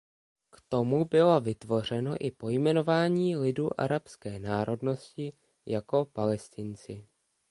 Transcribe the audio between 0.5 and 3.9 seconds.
tomu bylo vytvořeno i pojmenování lidu